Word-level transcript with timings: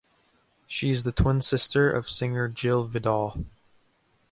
She 0.65 0.89
is 0.89 1.03
the 1.03 1.11
twin 1.11 1.41
sister 1.41 1.87
of 1.91 2.09
singer 2.09 2.47
Jill 2.47 2.85
Vidal. 2.85 3.45